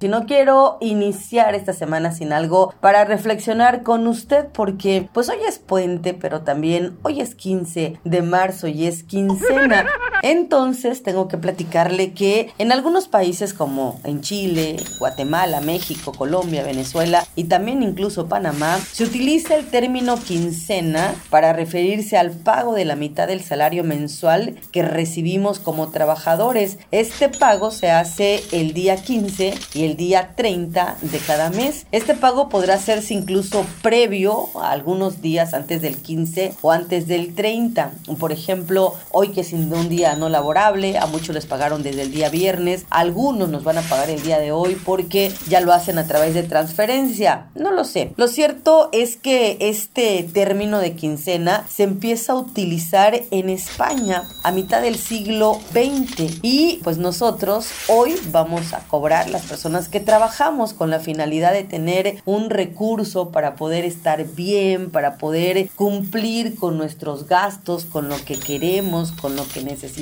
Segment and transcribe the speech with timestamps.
[0.00, 5.38] Si no quiero iniciar esta semana sin algo para reflexionar con usted porque pues hoy
[5.48, 9.86] es puente, pero también hoy es 15 de marzo y es quincena.
[10.22, 17.26] Entonces tengo que platicarle que en algunos países como en Chile, Guatemala, México, Colombia, Venezuela
[17.36, 22.96] y también incluso Panamá, se utiliza el término quincena para referirse al pago de la
[22.96, 26.78] mitad del salario mensual que recibimos como trabajadores.
[26.90, 31.86] Este pago se hace el día 15 y el día 30 de cada mes.
[31.92, 37.34] Este pago podrá hacerse incluso previo a algunos días antes del 15 o antes del
[37.34, 37.92] 30.
[38.18, 42.10] Por ejemplo, hoy que es un día no laborable, a muchos les pagaron desde el
[42.10, 45.98] día viernes, algunos nos van a pagar el día de hoy porque ya lo hacen
[45.98, 47.46] a través de transferencia.
[47.54, 48.12] No lo sé.
[48.16, 54.52] Lo cierto es que este término de quincena se empieza a utilizar en España a
[54.52, 60.72] mitad del siglo XX y pues nosotros hoy vamos a cobrar las personas que trabajamos
[60.72, 66.78] con la finalidad de tener un recurso para poder estar bien, para poder cumplir con
[66.78, 69.97] nuestros gastos, con lo que queremos, con lo que necesitamos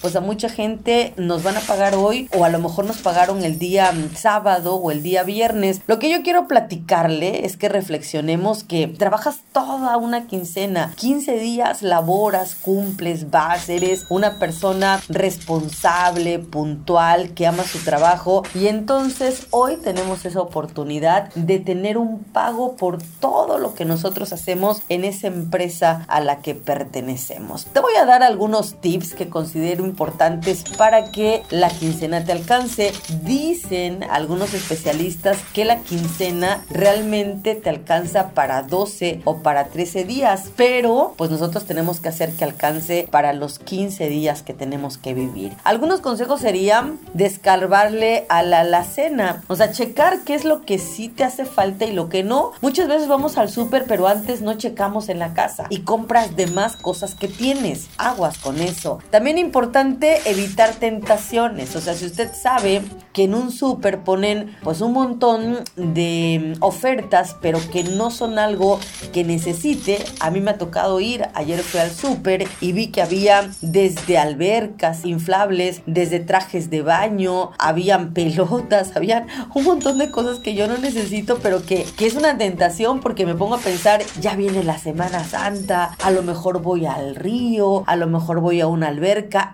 [0.00, 3.44] pues a mucha gente nos van a pagar hoy o a lo mejor nos pagaron
[3.44, 5.80] el día mm, sábado o el día viernes.
[5.86, 11.82] Lo que yo quiero platicarle es que reflexionemos que trabajas toda una quincena, 15 días
[11.82, 19.76] laboras, cumples, vas, eres una persona responsable, puntual, que ama su trabajo y entonces hoy
[19.76, 25.26] tenemos esa oportunidad de tener un pago por todo lo que nosotros hacemos en esa
[25.26, 27.66] empresa a la que pertenecemos.
[27.66, 32.90] Te voy a dar algunos tips que considero importantes para que la quincena te alcance.
[33.22, 40.52] Dicen algunos especialistas que la quincena realmente te alcanza para 12 o para 13 días,
[40.56, 45.12] pero pues nosotros tenemos que hacer que alcance para los 15 días que tenemos que
[45.12, 45.52] vivir.
[45.62, 51.10] Algunos consejos serían descarbarle a la alacena, o sea, checar qué es lo que sí
[51.10, 52.52] te hace falta y lo que no.
[52.62, 56.46] Muchas veces vamos al súper, pero antes no checamos en la casa y compras de
[56.46, 57.90] más cosas que tienes.
[57.98, 59.00] Aguas con eso.
[59.10, 61.74] También importante evitar tentaciones.
[61.74, 62.82] O sea, si usted sabe
[63.12, 68.78] que en un súper ponen pues un montón de ofertas, pero que no son algo
[69.12, 69.98] que necesite.
[70.20, 71.26] A mí me ha tocado ir.
[71.34, 77.50] Ayer fui al súper y vi que había desde albercas inflables, desde trajes de baño,
[77.58, 82.14] habían pelotas, habían un montón de cosas que yo no necesito, pero que, que es
[82.14, 86.62] una tentación porque me pongo a pensar, ya viene la Semana Santa, a lo mejor
[86.62, 88.92] voy al río, a lo mejor voy a una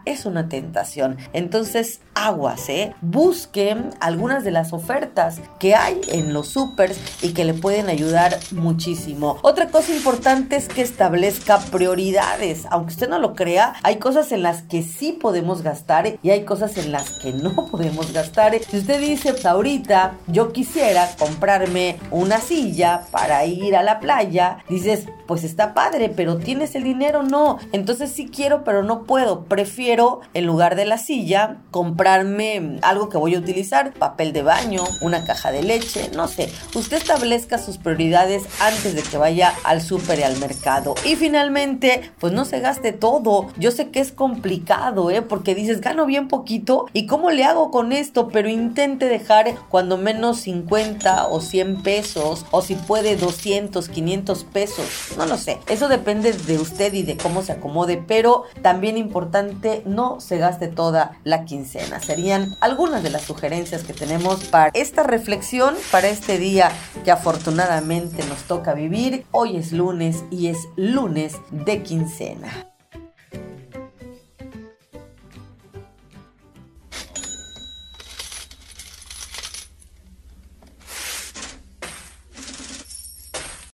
[0.05, 1.17] es una tentación.
[1.33, 2.95] Entonces, aguas, ¿eh?
[3.01, 8.39] Busquen algunas de las ofertas que hay en los supers y que le pueden ayudar
[8.51, 9.39] muchísimo.
[9.43, 12.67] Otra cosa importante es que establezca prioridades.
[12.71, 16.45] Aunque usted no lo crea, hay cosas en las que sí podemos gastar y hay
[16.45, 18.59] cosas en las que no podemos gastar.
[18.59, 24.59] Si usted dice, pues ahorita yo quisiera comprarme una silla para ir a la playa,
[24.69, 27.59] dices, pues está padre, pero tienes el dinero, no.
[27.73, 29.36] Entonces sí quiero, pero no puedo.
[29.45, 34.83] Prefiero, en lugar de la silla, comprarme algo que voy a utilizar, papel de baño,
[35.01, 36.53] una caja de leche, no sé.
[36.75, 40.95] Usted establezca sus prioridades antes de que vaya al súper y al mercado.
[41.05, 43.49] Y finalmente, pues no se gaste todo.
[43.59, 45.23] Yo sé que es complicado, ¿eh?
[45.23, 49.97] Porque dices, gano bien poquito y cómo le hago con esto, pero intente dejar cuando
[49.97, 54.87] menos 50 o 100 pesos o si puede 200, 500 pesos
[55.17, 55.59] no lo sé.
[55.69, 60.69] Eso depende de usted y de cómo se acomode, pero también importante, no se gaste
[60.69, 62.01] toda la quincena.
[62.01, 66.71] Serían algunas de las sugerencias que tenemos para esta reflexión, para este día
[67.05, 69.27] que afortunadamente nos toca vivir.
[69.33, 72.76] Hoy es lunes y es lunes de quincena.